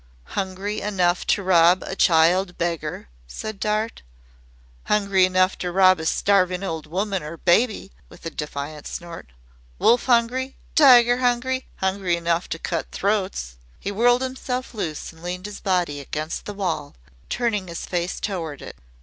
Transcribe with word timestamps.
"Hungry 0.33 0.81
enough 0.81 1.27
to 1.27 1.43
rob 1.43 1.83
a 1.83 1.95
child 1.95 2.57
beggar?" 2.57 3.07
said 3.27 3.59
Dart. 3.59 4.01
"Hungry 4.85 5.25
enough 5.25 5.59
to 5.59 5.71
rob 5.71 5.99
a 5.99 6.07
starving 6.07 6.63
old 6.63 6.87
woman 6.87 7.21
or 7.21 7.33
a 7.33 7.37
baby," 7.37 7.91
with 8.09 8.25
a 8.25 8.31
defiant 8.31 8.87
snort. 8.87 9.29
"Wolf 9.77 10.05
hungry 10.07 10.55
tiger 10.73 11.17
hungry 11.17 11.67
hungry 11.75 12.15
enough 12.15 12.49
to 12.49 12.57
cut 12.57 12.87
throats." 12.91 13.57
He 13.79 13.91
whirled 13.91 14.23
himself 14.23 14.73
loose 14.73 15.13
and 15.13 15.21
leaned 15.21 15.45
his 15.45 15.59
body 15.59 15.99
against 15.99 16.45
the 16.45 16.55
wall, 16.55 16.95
turning 17.29 17.67
his 17.67 17.85
face 17.85 18.19
toward 18.19 18.63
it. 18.63 18.77